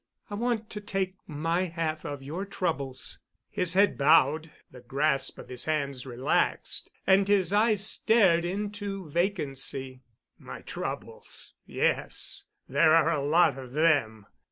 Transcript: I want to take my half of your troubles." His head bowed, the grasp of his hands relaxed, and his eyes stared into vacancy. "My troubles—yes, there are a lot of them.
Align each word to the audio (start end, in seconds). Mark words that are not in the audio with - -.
I 0.31 0.33
want 0.33 0.71
to 0.71 0.81
take 0.81 1.13
my 1.27 1.65
half 1.65 2.05
of 2.05 2.23
your 2.23 2.43
troubles." 2.43 3.19
His 3.51 3.75
head 3.75 3.99
bowed, 3.99 4.49
the 4.71 4.81
grasp 4.81 5.37
of 5.37 5.47
his 5.47 5.65
hands 5.65 6.07
relaxed, 6.07 6.89
and 7.05 7.27
his 7.27 7.53
eyes 7.53 7.85
stared 7.85 8.43
into 8.43 9.11
vacancy. 9.11 10.01
"My 10.39 10.61
troubles—yes, 10.61 12.45
there 12.67 12.95
are 12.95 13.11
a 13.11 13.21
lot 13.21 13.59
of 13.59 13.73
them. 13.73 14.25